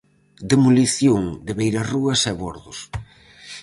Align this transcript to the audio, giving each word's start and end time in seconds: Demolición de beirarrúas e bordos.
Demolición 0.51 1.21
de 1.45 1.51
beirarrúas 1.59 2.21
e 2.31 2.33
bordos. 2.41 2.79